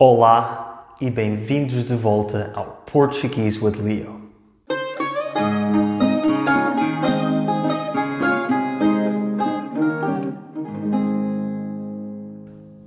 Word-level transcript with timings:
Olá 0.00 0.94
e 1.00 1.10
bem-vindos 1.10 1.84
de 1.84 1.96
volta 1.96 2.52
ao 2.54 2.84
Portuguese 2.86 3.58
with 3.60 3.78
Leo. 3.82 4.30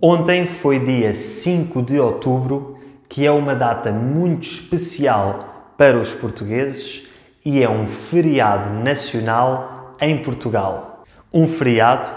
Ontem 0.01 0.47
foi 0.47 0.79
dia 0.79 1.13
5 1.13 1.81
de 1.81 1.99
outubro, 1.99 2.77
que 3.09 3.25
é 3.25 3.31
uma 3.31 3.55
data 3.55 3.91
muito 3.91 4.43
especial 4.43 5.73
para 5.77 5.99
os 5.99 6.13
portugueses 6.13 7.09
e 7.43 7.61
é 7.61 7.69
um 7.69 7.87
feriado 7.87 8.69
nacional 8.69 9.97
em 9.99 10.17
Portugal. 10.23 11.03
Um 11.33 11.45
feriado 11.45 12.07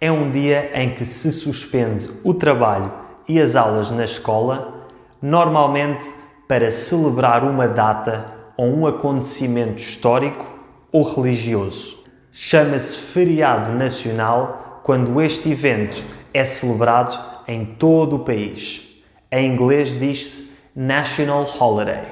é 0.00 0.10
um 0.10 0.30
dia 0.30 0.70
em 0.72 0.94
que 0.94 1.04
se 1.04 1.30
suspende 1.30 2.08
o 2.24 2.32
trabalho 2.32 2.99
e 3.28 3.40
as 3.40 3.56
aulas 3.56 3.90
na 3.90 4.04
escola, 4.04 4.86
normalmente 5.20 6.06
para 6.48 6.70
celebrar 6.70 7.44
uma 7.44 7.68
data 7.68 8.26
ou 8.56 8.66
um 8.66 8.86
acontecimento 8.86 9.80
histórico 9.80 10.44
ou 10.92 11.02
religioso. 11.02 11.98
Chama-se 12.32 12.98
feriado 12.98 13.72
nacional 13.72 14.80
quando 14.82 15.20
este 15.20 15.50
evento 15.50 16.02
é 16.32 16.44
celebrado 16.44 17.18
em 17.46 17.64
todo 17.64 18.16
o 18.16 18.20
país. 18.20 19.02
Em 19.30 19.52
inglês 19.52 19.98
diz-se 19.98 20.50
National 20.74 21.48
Holiday. 21.58 22.02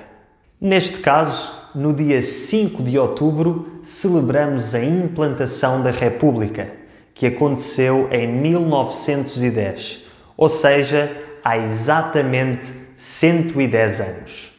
Neste 0.60 0.98
caso, 0.98 1.52
no 1.74 1.92
dia 1.92 2.20
5 2.20 2.82
de 2.82 2.98
outubro, 2.98 3.78
celebramos 3.82 4.74
a 4.74 4.82
implantação 4.82 5.82
da 5.82 5.90
República, 5.90 6.72
que 7.14 7.26
aconteceu 7.26 8.08
em 8.10 8.26
1910, 8.26 10.04
ou 10.38 10.48
seja, 10.48 11.10
há 11.42 11.58
exatamente 11.58 12.72
110 12.96 14.00
anos. 14.00 14.52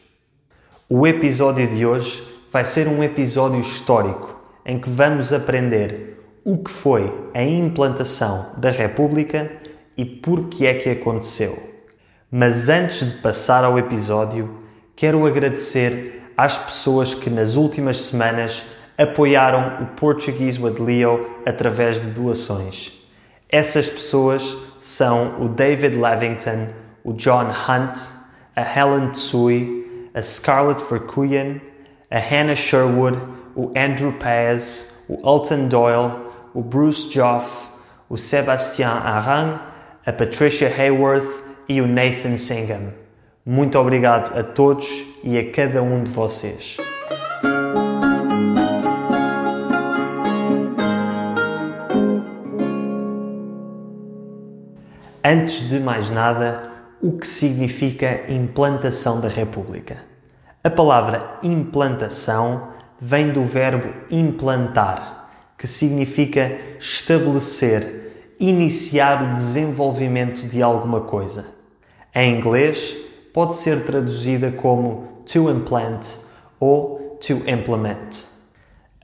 O 0.86 1.06
episódio 1.06 1.66
de 1.66 1.86
hoje 1.86 2.22
vai 2.52 2.66
ser 2.66 2.86
um 2.86 3.02
episódio 3.02 3.58
histórico 3.58 4.38
em 4.66 4.78
que 4.78 4.90
vamos 4.90 5.32
aprender 5.32 6.20
o 6.44 6.58
que 6.58 6.70
foi 6.70 7.10
a 7.32 7.42
implantação 7.42 8.52
da 8.58 8.70
República 8.70 9.50
e 9.96 10.04
por 10.04 10.48
que 10.48 10.66
é 10.66 10.74
que 10.74 10.90
aconteceu. 10.90 11.58
Mas 12.30 12.68
antes 12.68 13.12
de 13.12 13.18
passar 13.18 13.64
ao 13.64 13.78
episódio, 13.78 14.58
quero 14.94 15.26
agradecer 15.26 16.30
às 16.36 16.58
pessoas 16.58 17.14
que 17.14 17.30
nas 17.30 17.56
últimas 17.56 18.02
semanas 18.02 18.66
apoiaram 18.98 19.82
o 19.82 19.86
Portuguese 19.96 20.60
with 20.60 20.78
Leo 20.78 21.26
através 21.46 22.02
de 22.02 22.10
doações. 22.10 22.92
Essas 23.48 23.88
pessoas 23.88 24.56
são 24.90 25.40
o 25.40 25.48
David 25.48 25.96
Levington, 25.96 26.66
o 27.04 27.12
John 27.12 27.46
Hunt, 27.46 27.96
a 28.56 28.62
Helen 28.62 29.10
Tsui, 29.12 30.10
a 30.12 30.20
Scarlett 30.20 30.82
Verkuyen, 30.90 31.60
a 32.10 32.18
Hannah 32.18 32.56
Sherwood, 32.56 33.16
o 33.54 33.70
Andrew 33.76 34.12
Paez, 34.12 35.04
o 35.08 35.20
Alton 35.22 35.68
Doyle, 35.68 36.12
o 36.52 36.60
Bruce 36.60 37.08
Joff, 37.12 37.68
o 38.08 38.18
Sebastian 38.18 38.90
Arang, 38.90 39.60
a 40.04 40.12
Patricia 40.12 40.68
Hayworth 40.68 41.44
e 41.68 41.80
o 41.80 41.86
Nathan 41.86 42.36
Singham. 42.36 42.92
Muito 43.46 43.78
obrigado 43.78 44.36
a 44.36 44.42
todos 44.42 44.88
e 45.22 45.38
a 45.38 45.52
cada 45.52 45.84
um 45.84 46.02
de 46.02 46.10
vocês. 46.10 46.78
Antes 55.22 55.68
de 55.68 55.78
mais 55.78 56.08
nada, 56.10 56.70
o 57.02 57.18
que 57.18 57.26
significa 57.26 58.24
implantação 58.32 59.20
da 59.20 59.28
República? 59.28 59.98
A 60.64 60.70
palavra 60.70 61.38
implantação 61.42 62.68
vem 62.98 63.30
do 63.30 63.44
verbo 63.44 63.92
implantar, 64.10 65.28
que 65.58 65.66
significa 65.66 66.58
estabelecer, 66.78 68.34
iniciar 68.40 69.22
o 69.22 69.34
desenvolvimento 69.34 70.48
de 70.48 70.62
alguma 70.62 71.02
coisa. 71.02 71.44
Em 72.14 72.38
inglês, 72.38 72.96
pode 73.34 73.56
ser 73.56 73.84
traduzida 73.84 74.50
como 74.50 75.22
to 75.30 75.50
implant 75.50 76.16
ou 76.58 77.18
to 77.20 77.42
implement. 77.46 78.24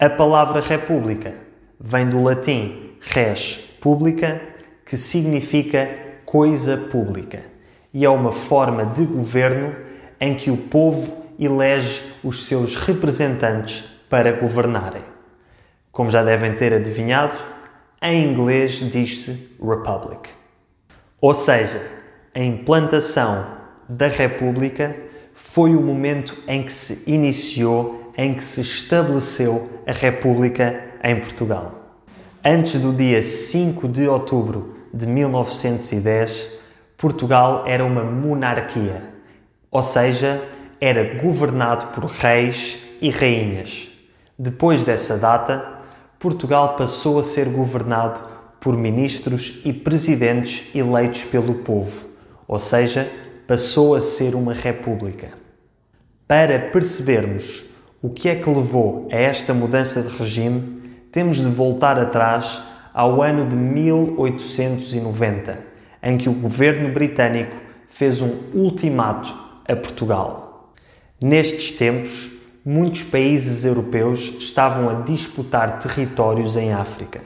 A 0.01 0.09
palavra 0.09 0.63
república 0.63 1.35
vem 1.79 2.09
do 2.09 2.23
latim 2.23 2.97
res 3.01 3.77
publica, 3.83 4.41
que 4.87 4.97
significa 4.97 6.06
coisa 6.27 6.77
pública, 6.77 7.41
e 7.95 8.05
é 8.05 8.11
uma 8.11 8.33
forma 8.33 8.85
de 8.85 9.07
governo 9.07 9.75
em 10.21 10.35
que 10.35 10.51
o 10.51 10.57
povo 10.57 11.25
elege 11.39 12.03
os 12.25 12.47
seus 12.47 12.75
representantes 12.75 13.85
para 14.11 14.33
governarem. 14.33 15.03
Como 15.93 16.11
já 16.11 16.23
devem 16.23 16.55
ter 16.55 16.75
adivinhado, 16.75 17.39
em 18.03 18.25
inglês 18.25 18.73
diz-se 18.91 19.57
Republic. 19.63 20.29
Ou 21.21 21.33
seja, 21.33 21.81
a 22.35 22.41
implantação 22.41 23.47
da 23.89 24.09
República 24.09 24.95
foi 25.35 25.75
o 25.75 25.81
momento 25.81 26.37
em 26.49 26.65
que 26.65 26.73
se 26.73 27.11
iniciou, 27.11 28.13
em 28.19 28.35
que 28.35 28.45
se 28.45 28.61
estabeleceu 28.61 29.81
a 29.87 29.93
República 29.93 30.83
em 31.03 31.21
Portugal. 31.21 32.01
Antes 32.45 32.81
do 32.81 32.93
dia 32.93 33.23
5 33.23 33.89
de 33.89 34.07
outubro 34.09 34.76
de 34.97 35.07
1910, 35.07 36.53
Portugal 36.97 37.65
era 37.67 37.85
uma 37.85 38.03
monarquia, 38.03 39.03
ou 39.71 39.83
seja, 39.83 40.43
era 40.81 41.21
governado 41.21 41.89
por 41.89 42.05
reis 42.07 42.79
e 43.03 43.11
rainhas. 43.11 43.91
Depois 44.39 44.83
dessa 44.83 45.19
data, 45.19 45.81
Portugal 46.19 46.77
passou 46.77 47.19
a 47.19 47.23
ser 47.23 47.47
governado 47.51 48.21
por 48.59 48.75
ministros 48.75 49.61
e 49.67 49.73
presidentes 49.73 50.75
eleitos 50.75 51.25
pelo 51.25 51.57
povo, 51.57 52.09
ou 52.49 52.59
seja, 52.59 53.07
passou 53.47 53.95
a 53.95 54.01
ser 54.01 54.35
uma 54.35 54.55
república. 54.55 55.29
Para 56.27 56.59
percebermos 56.59 57.65
o 58.03 58.09
que 58.09 58.29
é 58.31 58.35
que 58.35 58.49
levou 58.49 59.09
a 59.13 59.17
esta 59.17 59.53
mudança 59.53 60.01
de 60.01 60.17
regime, 60.17 60.99
temos 61.13 61.37
de 61.37 61.49
voltar 61.49 61.99
atrás 61.99 62.63
ao 62.97 63.21
ano 63.21 63.45
de 63.45 63.55
1890, 63.55 65.59
em 66.03 66.17
que 66.17 66.31
o 66.31 66.33
governo 66.33 66.89
britânico 66.89 67.55
fez 67.91 68.23
um 68.23 68.33
ultimato 68.55 69.37
a 69.69 69.77
Portugal. 69.77 70.73
Nestes 71.23 71.73
tempos, 71.73 72.33
muitos 72.65 73.03
países 73.03 73.67
europeus 73.67 74.37
estavam 74.39 74.89
a 74.89 74.95
disputar 75.03 75.79
territórios 75.79 76.57
em 76.57 76.73
África 76.73 77.21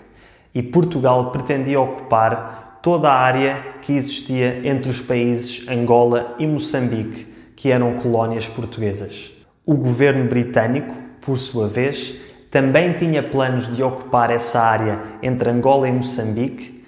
e 0.53 0.61
Portugal 0.61 1.31
pretendia 1.31 1.81
ocupar 1.81 2.81
toda 2.83 3.09
a 3.09 3.21
área 3.21 3.65
que 3.81 3.93
existia 3.93 4.63
entre 4.65 4.91
os 4.91 5.01
países 5.01 5.69
Angola 5.69 6.35
e 6.41 6.49
Moçambique, 6.49 7.29
que 7.55 7.71
eram 7.71 7.95
colónias 7.95 8.49
portuguesas. 8.49 9.31
O 9.65 9.75
governo 9.75 10.29
britânico, 10.29 10.97
por 11.21 11.39
sua 11.39 11.69
vez, 11.69 12.21
também 12.51 12.93
tinha 12.95 13.23
planos 13.23 13.75
de 13.75 13.83
ocupar 13.83 14.31
essa 14.31 14.61
área 14.61 15.01
entre 15.23 15.49
Angola 15.49 15.89
e 15.89 15.93
Moçambique 15.93 16.85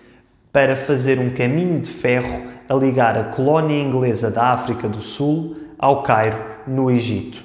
para 0.53 0.75
fazer 0.75 1.19
um 1.19 1.31
caminho 1.31 1.81
de 1.81 1.91
ferro 1.91 2.49
a 2.69 2.75
ligar 2.75 3.17
a 3.17 3.25
colónia 3.25 3.81
inglesa 3.81 4.31
da 4.31 4.49
África 4.49 4.89
do 4.89 5.01
Sul 5.01 5.57
ao 5.79 6.03
Cairo, 6.03 6.39
no 6.67 6.91
Egito. 6.91 7.43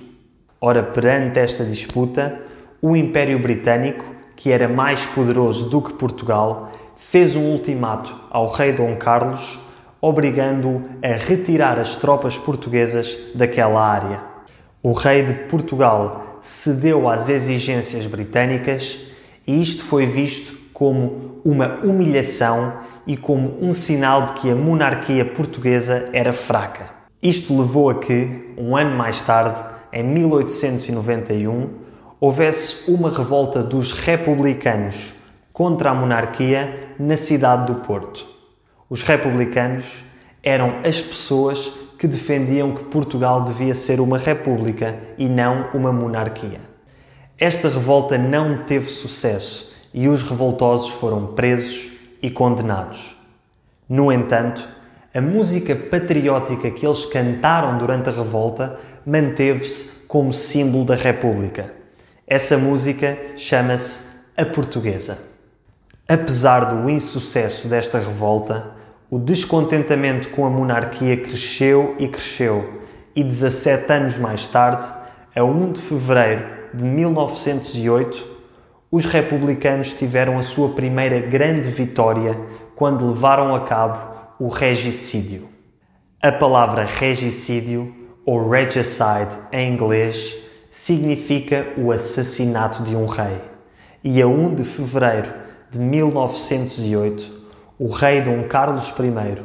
Ora, 0.60 0.82
perante 0.82 1.40
esta 1.40 1.64
disputa, 1.64 2.40
o 2.82 2.96
Império 2.96 3.40
Britânico, 3.40 4.06
que 4.36 4.52
era 4.52 4.68
mais 4.68 5.06
poderoso 5.06 5.70
do 5.70 5.82
que 5.82 5.94
Portugal, 5.94 6.72
fez 6.96 7.36
um 7.36 7.52
ultimato 7.52 8.16
ao 8.30 8.48
rei 8.48 8.74
Dom 8.74 8.96
Carlos, 8.96 9.60
obrigando-o 10.02 10.84
a 11.04 11.14
retirar 11.14 11.80
as 11.80 11.96
tropas 11.96 12.38
portuguesas 12.38 13.18
daquela 13.34 13.84
área. 13.84 14.37
O 14.84 14.92
rei 14.92 15.24
de 15.24 15.34
Portugal 15.46 16.40
cedeu 16.42 17.10
às 17.10 17.30
exigências 17.30 18.06
britânicas 18.06 19.08
e 19.46 19.62
isto 19.62 19.84
foi 19.84 20.06
visto 20.06 20.56
como 20.72 21.42
uma 21.44 21.80
humilhação 21.84 22.82
e 23.08 23.18
como 23.18 23.58
um 23.60 23.74
sinal 23.74 24.26
de 24.26 24.34
que 24.34 24.52
a 24.52 24.56
monarquia 24.56 25.26
portuguesa 25.26 26.10
era 26.14 26.32
fraca. 26.32 26.90
Isto 27.24 27.60
levou 27.60 27.90
a 27.90 27.96
que, 27.96 28.54
um 28.56 28.78
ano 28.78 28.96
mais 28.96 29.20
tarde, 29.22 29.60
em 29.92 30.04
1891, 30.04 31.70
houvesse 32.20 32.92
uma 32.92 33.10
revolta 33.10 33.64
dos 33.64 33.92
republicanos 33.92 35.16
contra 35.52 35.90
a 35.90 35.96
monarquia 35.96 36.94
na 37.00 37.18
cidade 37.18 37.66
do 37.66 37.80
Porto. 37.82 38.28
Os 38.88 39.02
republicanos 39.02 40.04
eram 40.44 40.76
as 40.84 41.02
pessoas 41.02 41.87
que 41.98 42.08
defendiam 42.08 42.74
que 42.74 42.84
Portugal 42.84 43.44
devia 43.44 43.74
ser 43.74 44.00
uma 44.00 44.18
república 44.18 44.98
e 45.18 45.28
não 45.28 45.70
uma 45.74 45.92
monarquia. 45.92 46.62
Esta 47.38 47.70
revolta 47.70 48.18
não 48.18 48.64
teve 48.64 48.90
sucesso 48.90 49.74
e 49.94 50.08
os 50.08 50.24
revoltosos 50.24 50.90
foram 50.90 51.28
presos 51.28 51.92
e 52.22 52.30
condenados. 52.30 53.16
No 53.90 54.12
entanto, 54.12 54.68
a 55.14 55.22
música 55.22 55.76
patriótica 55.76 56.70
que 56.70 56.86
eles 56.86 57.06
cantaram 57.06 57.78
durante 57.78 58.10
a 58.10 58.12
revolta 58.12 58.80
manteve-se 59.06 60.06
como 60.08 60.34
símbolo 60.34 60.86
da 60.86 60.96
República. 60.96 61.74
Essa 62.28 62.58
música 62.58 63.18
chama-se 63.36 64.18
A 64.36 64.46
Portuguesa. 64.46 65.18
Apesar 66.08 66.66
do 66.66 66.90
insucesso 66.90 67.68
desta 67.68 67.98
revolta, 68.00 68.77
o 69.10 69.18
descontentamento 69.18 70.30
com 70.30 70.46
a 70.46 70.50
monarquia 70.50 71.16
cresceu 71.16 71.96
e 71.98 72.08
cresceu, 72.08 72.82
e 73.16 73.24
17 73.24 73.92
anos 73.92 74.18
mais 74.18 74.48
tarde, 74.48 74.86
a 75.34 75.44
1 75.44 75.72
de 75.72 75.82
fevereiro 75.82 76.46
de 76.74 76.84
1908, 76.84 78.28
os 78.92 79.06
republicanos 79.06 79.94
tiveram 79.94 80.38
a 80.38 80.44
sua 80.44 80.70
primeira 80.70 81.20
grande 81.20 81.70
vitória 81.70 82.38
quando 82.76 83.08
levaram 83.08 83.56
a 83.56 83.62
cabo 83.62 83.98
o 84.40 84.50
regicídio. 84.50 85.48
A 86.22 86.32
palavra 86.32 86.84
regicídio, 86.84 87.94
ou 88.26 88.50
regicide 88.50 89.38
em 89.54 89.72
inglês, 89.72 90.36
significa 90.70 91.66
o 91.78 91.92
assassinato 91.92 92.84
de 92.84 92.96
um 92.96 93.06
rei. 93.06 93.42
E 94.04 94.22
a 94.22 94.28
1 94.28 94.56
de 94.56 94.64
fevereiro 94.64 95.34
de 95.72 95.80
1908, 95.80 97.37
o 97.80 97.90
rei 97.90 98.22
Dom 98.22 98.44
Carlos 98.48 98.88
I 98.90 99.44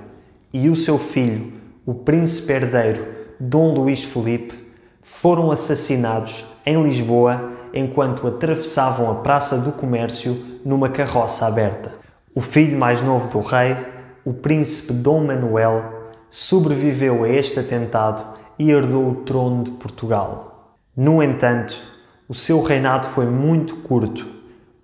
e 0.55 0.71
o 0.71 0.77
seu 0.77 0.97
filho, 0.97 1.53
o 1.85 1.93
príncipe 1.93 2.51
herdeiro 2.51 3.07
Dom 3.39 3.75
Luís 3.75 4.05
Felipe, 4.05 4.55
foram 5.03 5.51
assassinados 5.51 6.47
em 6.65 6.83
Lisboa 6.83 7.51
enquanto 7.75 8.27
atravessavam 8.27 9.11
a 9.11 9.17
Praça 9.17 9.59
do 9.59 9.73
Comércio 9.73 10.61
numa 10.65 10.89
carroça 10.89 11.47
aberta. 11.47 11.93
O 12.35 12.41
filho 12.41 12.79
mais 12.79 13.03
novo 13.03 13.29
do 13.29 13.41
rei, 13.41 13.77
o 14.25 14.33
príncipe 14.33 14.95
Dom 14.95 15.25
Manuel, 15.25 16.11
sobreviveu 16.31 17.25
a 17.25 17.29
este 17.29 17.61
atentado 17.61 18.25
e 18.59 18.71
herdou 18.71 19.11
o 19.11 19.15
trono 19.17 19.65
de 19.65 19.73
Portugal. 19.73 20.77
No 20.97 21.23
entanto, 21.23 21.77
o 22.27 22.35
seu 22.35 22.63
reinado 22.63 23.09
foi 23.09 23.27
muito 23.27 23.77
curto, 23.77 24.27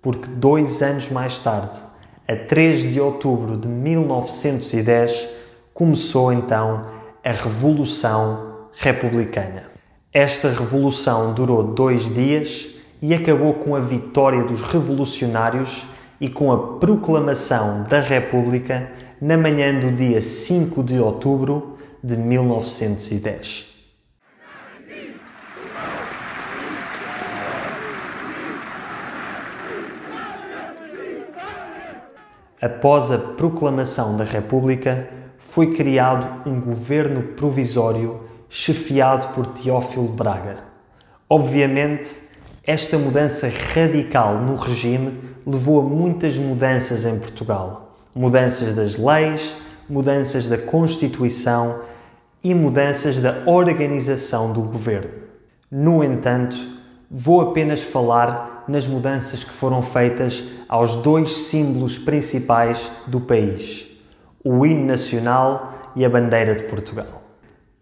porque 0.03 0.29
dois 0.29 0.83
anos 0.83 1.09
mais 1.09 1.39
tarde 1.39 1.88
a 2.29 2.35
3 2.35 2.93
de 2.93 3.01
outubro 3.01 3.57
de 3.57 3.67
1910, 3.67 5.29
começou 5.73 6.31
então 6.31 6.85
a 7.25 7.31
Revolução 7.31 8.67
Republicana. 8.71 9.63
Esta 10.13 10.47
revolução 10.47 11.33
durou 11.33 11.63
dois 11.63 12.03
dias 12.13 12.75
e 13.01 13.15
acabou 13.15 13.55
com 13.55 13.75
a 13.75 13.79
vitória 13.79 14.43
dos 14.43 14.61
revolucionários 14.61 15.87
e 16.21 16.29
com 16.29 16.51
a 16.51 16.77
proclamação 16.77 17.81
da 17.89 17.99
República 17.99 18.91
na 19.19 19.35
manhã 19.35 19.79
do 19.79 19.91
dia 19.91 20.21
5 20.21 20.83
de 20.83 20.99
outubro 20.99 21.79
de 22.03 22.15
1910. 22.15 23.68
Após 32.61 33.09
a 33.09 33.17
proclamação 33.17 34.17
da 34.17 34.25
República, 34.25 35.07
foi 35.37 35.73
criado 35.73 36.49
um 36.49 36.59
governo 36.59 37.23
provisório 37.23 38.19
chefiado 38.49 39.27
por 39.29 39.47
Teófilo 39.47 40.09
Braga. 40.09 40.57
Obviamente, 41.29 42.09
esta 42.65 42.97
mudança 42.97 43.49
radical 43.73 44.39
no 44.39 44.55
regime 44.55 45.17
levou 45.45 45.79
a 45.79 45.83
muitas 45.83 46.37
mudanças 46.37 47.05
em 47.05 47.17
Portugal. 47.17 47.95
Mudanças 48.13 48.75
das 48.75 48.97
leis, 48.97 49.55
mudanças 49.89 50.45
da 50.47 50.57
Constituição 50.57 51.79
e 52.43 52.53
mudanças 52.53 53.19
da 53.19 53.43
organização 53.45 54.51
do 54.51 54.61
governo. 54.63 55.11
No 55.71 56.03
entanto, 56.03 56.57
vou 57.09 57.39
apenas 57.39 57.81
falar 57.81 58.58
nas 58.69 58.85
mudanças 58.85 59.43
que 59.43 59.51
foram 59.51 59.81
feitas 59.81 60.43
aos 60.67 60.97
dois 60.97 61.31
símbolos 61.31 61.97
principais 61.97 62.91
do 63.07 63.19
país, 63.19 63.87
o 64.43 64.65
hino 64.65 64.85
nacional 64.85 65.91
e 65.95 66.05
a 66.05 66.09
bandeira 66.09 66.53
de 66.53 66.63
Portugal. 66.63 67.23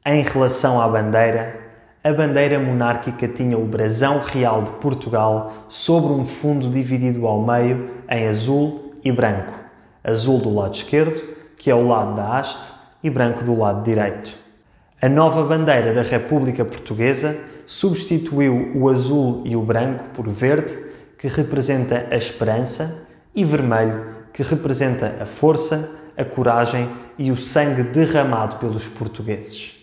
Em 0.06 0.22
relação 0.22 0.80
à 0.82 0.88
bandeira, 0.88 1.60
a 2.02 2.14
bandeira 2.14 2.58
monárquica 2.58 3.28
tinha 3.28 3.58
o 3.58 3.66
brasão 3.66 4.20
real 4.20 4.64
de 4.64 4.72
Portugal 4.72 5.66
sobre 5.68 6.14
um 6.14 6.26
fundo 6.26 6.70
dividido 6.70 7.28
ao 7.28 7.42
meio 7.42 7.90
em 8.10 8.30
azul 8.30 8.94
e 9.04 9.12
branco. 9.12 9.54
Azul 10.02 10.40
do 10.40 10.56
lado 10.56 10.74
esquerdo, 10.74 11.22
que 11.58 11.70
é 11.70 11.76
o 11.76 11.86
lado 11.86 12.16
da 12.16 12.38
haste, 12.38 12.74
e 13.04 13.10
branco 13.10 13.44
do 13.44 13.60
lado 13.60 13.84
direito. 13.84 14.38
A 15.02 15.10
nova 15.10 15.44
bandeira 15.44 15.94
da 15.94 16.02
República 16.02 16.64
Portuguesa 16.64 17.38
substituiu 17.68 18.72
o 18.74 18.90
azul 18.90 19.44
e 19.46 19.56
o 19.56 19.62
branco 19.62 20.06
por 20.16 20.28
verde 20.30 20.76
que 21.18 21.28
representa 21.28 22.08
a 22.10 22.16
esperança, 22.16 23.06
e 23.36 23.44
vermelho, 23.44 24.16
que 24.34 24.42
representa 24.42 25.18
a 25.22 25.26
força, 25.26 25.96
a 26.18 26.26
coragem 26.26 26.90
e 27.20 27.30
o 27.30 27.38
sangue 27.38 27.84
derramado 27.84 28.56
pelos 28.56 28.88
portugueses. 28.88 29.76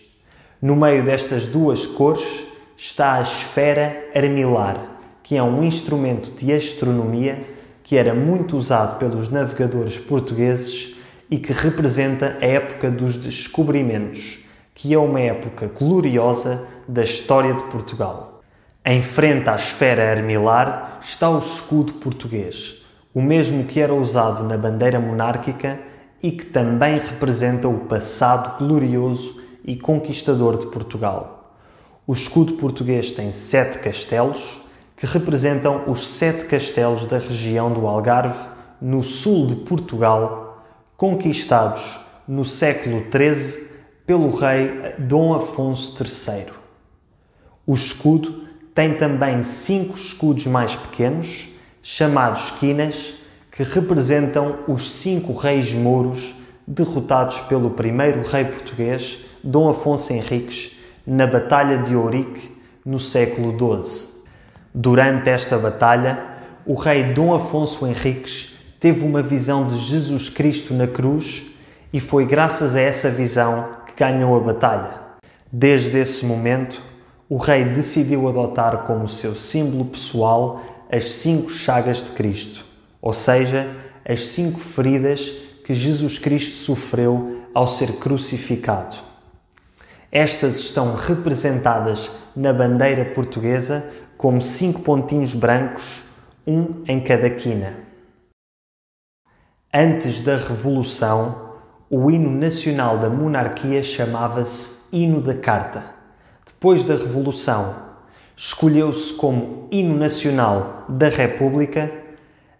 No 0.61 0.75
meio 0.75 1.05
destas 1.05 1.45
duas 1.45 1.85
cores 1.85 2.45
está 2.75 3.13
a 3.13 3.21
esfera 3.21 4.09
armilar, 4.13 4.97
que 5.23 5.37
é 5.37 5.43
um 5.43 5.63
instrumento 5.63 6.31
de 6.31 6.51
astronomia 6.51 7.41
que 7.81 7.95
era 7.95 8.13
muito 8.13 8.57
usado 8.57 8.97
pelos 8.97 9.29
navegadores 9.29 9.97
portugueses 9.97 10.95
e 11.29 11.37
que 11.37 11.53
representa 11.53 12.37
a 12.41 12.45
época 12.45 12.89
dos 12.89 13.15
descobrimentos, 13.15 14.39
que 14.73 14.93
é 14.93 14.97
uma 14.97 15.21
época 15.21 15.67
gloriosa 15.67 16.67
da 16.87 17.03
história 17.03 17.53
de 17.53 17.63
Portugal. 17.65 18.41
Em 18.85 19.01
frente 19.01 19.49
à 19.49 19.55
esfera 19.55 20.11
armilar 20.11 20.99
está 21.01 21.29
o 21.29 21.39
escudo 21.39 21.93
português, 21.93 22.85
o 23.13 23.21
mesmo 23.21 23.65
que 23.65 23.79
era 23.79 23.93
usado 23.93 24.43
na 24.43 24.57
bandeira 24.57 24.99
monárquica 24.99 25.79
e 26.21 26.31
que 26.31 26.45
também 26.45 26.99
representa 26.99 27.67
o 27.67 27.79
passado 27.81 28.59
glorioso 28.59 29.41
e 29.63 29.75
conquistador 29.75 30.57
de 30.57 30.67
Portugal. 30.67 31.55
O 32.05 32.13
escudo 32.13 32.53
português 32.53 33.11
tem 33.11 33.31
sete 33.31 33.79
castelos, 33.79 34.61
que 34.95 35.07
representam 35.07 35.83
os 35.87 36.07
sete 36.07 36.45
castelos 36.45 37.05
da 37.05 37.17
região 37.17 37.71
do 37.71 37.87
Algarve, 37.87 38.47
no 38.79 39.01
sul 39.01 39.47
de 39.47 39.55
Portugal, 39.55 40.63
conquistados 40.95 41.99
no 42.27 42.45
século 42.45 43.03
XIII 43.11 43.67
pelo 44.05 44.29
rei 44.29 44.93
Dom 44.99 45.33
Afonso 45.33 45.95
III. 46.03 46.64
O 47.67 47.73
escudo 47.73 48.43
tem 48.73 48.95
também 48.95 49.41
cinco 49.41 49.97
escudos 49.97 50.45
mais 50.45 50.75
pequenos, 50.75 51.49
chamados 51.81 52.51
quinas, 52.51 53.15
que 53.51 53.63
representam 53.63 54.57
os 54.67 54.91
cinco 54.91 55.33
reis 55.33 55.71
mouros 55.71 56.35
derrotados 56.67 57.39
pelo 57.41 57.69
primeiro 57.71 58.21
rei 58.21 58.45
português, 58.45 59.25
Dom 59.43 59.69
Afonso 59.69 60.11
Henriques, 60.11 60.77
na 61.07 61.25
Batalha 61.25 61.77
de 61.77 61.95
Ourique, 61.95 62.51
no 62.85 62.99
século 62.99 63.51
XII. 63.51 64.09
Durante 64.73 65.29
esta 65.29 65.57
batalha, 65.57 66.21
o 66.65 66.73
rei 66.73 67.03
Dom 67.13 67.33
Afonso 67.33 67.87
Henriques 67.87 68.55
teve 68.79 69.05
uma 69.05 69.21
visão 69.21 69.67
de 69.67 69.77
Jesus 69.77 70.29
Cristo 70.29 70.73
na 70.73 70.85
cruz 70.85 71.51
e 71.93 71.99
foi 71.99 72.25
graças 72.25 72.75
a 72.75 72.81
essa 72.81 73.09
visão 73.09 73.69
que 73.85 73.93
ganhou 73.95 74.35
a 74.35 74.39
batalha. 74.39 74.99
Desde 75.51 75.97
esse 75.97 76.25
momento, 76.25 76.81
o 77.27 77.37
rei 77.37 77.65
decidiu 77.65 78.27
adotar 78.27 78.83
como 78.83 79.07
seu 79.07 79.35
símbolo 79.35 79.85
pessoal 79.85 80.61
as 80.91 81.11
cinco 81.11 81.49
chagas 81.49 82.03
de 82.03 82.11
Cristo, 82.11 82.63
ou 83.01 83.13
seja, 83.13 83.67
as 84.07 84.27
cinco 84.27 84.59
feridas 84.59 85.31
que 85.63 85.73
Jesus 85.73 86.19
Cristo 86.19 86.57
sofreu 86.57 87.41
ao 87.53 87.67
ser 87.67 87.93
crucificado. 87.93 88.97
Estas 90.11 90.59
estão 90.59 90.95
representadas 90.95 92.11
na 92.35 92.53
bandeira 92.53 93.03
portuguesa 93.03 93.91
como 94.17 94.41
cinco 94.41 94.81
pontinhos 94.81 95.33
brancos, 95.33 96.03
um 96.45 96.83
em 96.87 96.99
cada 96.99 97.29
quina. 97.29 97.75
Antes 99.73 100.21
da 100.21 100.37
Revolução, 100.37 101.53
o 101.89 102.09
hino 102.11 102.29
nacional 102.29 102.99
da 102.99 103.09
monarquia 103.09 103.81
chamava-se 103.81 104.95
Hino 104.95 105.19
da 105.19 105.33
Carta 105.33 105.94
depois 106.55 106.85
da 106.85 106.95
Revolução, 106.95 107.75
escolheu-se 108.35 109.13
como 109.13 109.67
hino 109.69 109.95
nacional 109.95 110.85
da 110.87 111.09
República 111.09 111.91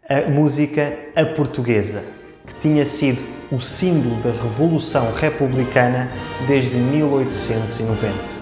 a 0.07 0.29
música 0.29 0.95
A 1.15 1.25
Portuguesa, 1.25 2.03
que 2.45 2.53
tinha 2.61 2.85
sido 2.85 3.23
o 3.51 3.59
símbolo 3.59 4.15
da 4.21 4.31
Revolução 4.31 5.11
Republicana 5.13 6.11
desde 6.45 6.75
1890. 6.75 8.34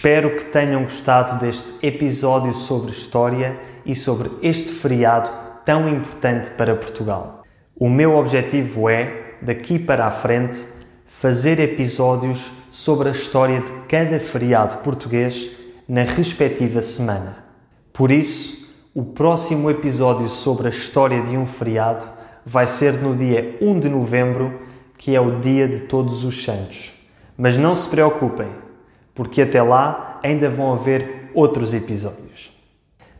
Espero 0.00 0.34
que 0.34 0.46
tenham 0.46 0.84
gostado 0.84 1.38
deste 1.38 1.86
episódio 1.86 2.54
sobre 2.54 2.90
história 2.90 3.60
e 3.84 3.94
sobre 3.94 4.30
este 4.40 4.72
feriado 4.72 5.30
tão 5.62 5.86
importante 5.90 6.48
para 6.52 6.74
Portugal. 6.74 7.44
O 7.76 7.86
meu 7.86 8.16
objetivo 8.16 8.88
é, 8.88 9.34
daqui 9.42 9.78
para 9.78 10.06
a 10.06 10.10
frente, 10.10 10.66
fazer 11.04 11.60
episódios 11.60 12.50
sobre 12.72 13.10
a 13.10 13.12
história 13.12 13.60
de 13.60 13.70
cada 13.86 14.18
feriado 14.18 14.78
português 14.78 15.50
na 15.86 16.00
respectiva 16.00 16.80
semana. 16.80 17.44
Por 17.92 18.10
isso, 18.10 18.70
o 18.94 19.04
próximo 19.04 19.70
episódio 19.70 20.30
sobre 20.30 20.68
a 20.68 20.70
história 20.70 21.20
de 21.20 21.36
um 21.36 21.44
feriado 21.44 22.06
vai 22.42 22.66
ser 22.66 22.94
no 22.94 23.14
dia 23.14 23.58
1 23.60 23.80
de 23.80 23.90
novembro, 23.90 24.62
que 24.96 25.14
é 25.14 25.20
o 25.20 25.40
Dia 25.40 25.68
de 25.68 25.80
Todos 25.80 26.24
os 26.24 26.42
Santos. 26.42 26.94
Mas 27.36 27.58
não 27.58 27.74
se 27.74 27.86
preocupem, 27.86 28.48
porque 29.20 29.42
até 29.42 29.60
lá 29.60 30.18
ainda 30.22 30.48
vão 30.48 30.72
haver 30.72 31.30
outros 31.34 31.74
episódios. 31.74 32.50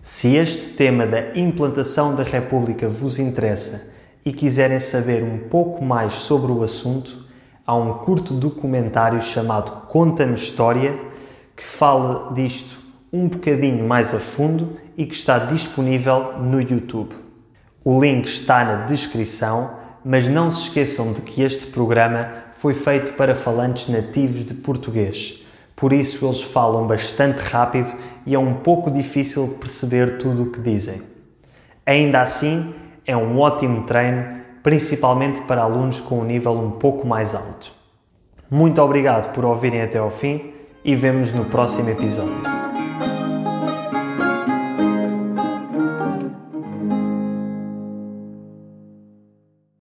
Se 0.01 0.35
este 0.35 0.71
tema 0.71 1.07
da 1.07 1.37
implantação 1.37 2.15
da 2.17 2.23
República 2.23 2.89
vos 2.89 3.19
interessa 3.19 3.93
e 4.25 4.33
quiserem 4.33 4.81
saber 4.81 5.23
um 5.23 5.37
pouco 5.51 5.85
mais 5.85 6.15
sobre 6.15 6.51
o 6.53 6.63
assunto, 6.63 7.27
há 7.67 7.77
um 7.77 7.99
curto 7.99 8.33
documentário 8.33 9.21
chamado 9.21 9.89
Conta-me 9.89 10.33
História 10.33 10.99
que 11.55 11.63
fala 11.63 12.33
disto 12.33 12.79
um 13.13 13.29
bocadinho 13.29 13.87
mais 13.87 14.15
a 14.15 14.19
fundo 14.19 14.79
e 14.97 15.05
que 15.05 15.15
está 15.15 15.39
disponível 15.39 16.39
no 16.39 16.63
YouTube. 16.63 17.15
O 17.85 18.01
link 18.01 18.25
está 18.25 18.65
na 18.65 18.87
descrição, 18.87 19.77
mas 20.03 20.27
não 20.27 20.51
se 20.51 20.63
esqueçam 20.63 21.13
de 21.13 21.21
que 21.21 21.43
este 21.43 21.67
programa 21.67 22.33
foi 22.57 22.73
feito 22.73 23.13
para 23.13 23.35
falantes 23.35 23.87
nativos 23.87 24.47
de 24.47 24.55
português. 24.55 25.40
Por 25.81 25.95
isso 25.95 26.27
eles 26.27 26.43
falam 26.43 26.87
bastante 26.87 27.39
rápido 27.39 27.91
e 28.27 28.35
é 28.35 28.39
um 28.39 28.53
pouco 28.53 28.91
difícil 28.91 29.57
perceber 29.59 30.19
tudo 30.19 30.43
o 30.43 30.51
que 30.51 30.61
dizem. 30.61 31.01
Ainda 31.87 32.21
assim, 32.21 32.75
é 33.07 33.17
um 33.17 33.39
ótimo 33.39 33.85
treino, 33.85 34.43
principalmente 34.63 35.41
para 35.41 35.63
alunos 35.63 35.99
com 35.99 36.21
um 36.21 36.25
nível 36.25 36.53
um 36.53 36.73
pouco 36.73 37.07
mais 37.07 37.35
alto. 37.35 37.73
Muito 38.51 38.81
obrigado 38.83 39.33
por 39.33 39.43
ouvirem 39.43 39.81
até 39.81 39.97
ao 39.97 40.11
fim 40.11 40.53
e 40.85 40.95
vemos 40.95 41.33
no 41.33 41.47
próximo 41.47 41.89
episódio. 41.89 42.60